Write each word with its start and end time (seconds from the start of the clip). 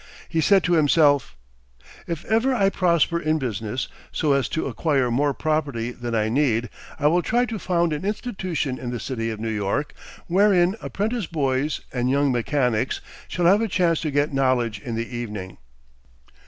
He 0.27 0.41
said 0.41 0.63
to 0.63 0.73
himself: 0.73 1.37
"If 2.07 2.25
ever 2.25 2.55
I 2.55 2.71
prosper 2.71 3.19
in 3.19 3.37
business 3.37 3.87
so 4.11 4.33
as 4.33 4.49
to 4.49 4.65
acquire 4.65 5.11
more 5.11 5.31
property 5.31 5.91
than 5.91 6.15
I 6.15 6.27
need, 6.27 6.69
I 6.97 7.05
will 7.05 7.21
try 7.21 7.45
to 7.45 7.59
found 7.59 7.93
an 7.93 8.03
institution 8.03 8.79
in 8.79 8.89
the 8.89 8.99
city 8.99 9.29
of 9.29 9.39
New 9.39 9.51
York, 9.51 9.93
wherein 10.25 10.75
apprentice 10.81 11.27
boys 11.27 11.81
and 11.93 12.09
young 12.09 12.31
mechanics 12.31 12.99
shall 13.27 13.45
have 13.45 13.61
a 13.61 13.67
chance 13.67 14.01
to 14.01 14.09
get 14.09 14.33
knowledge 14.33 14.79
in 14.79 14.95
the 14.95 15.07
evening." 15.07 15.59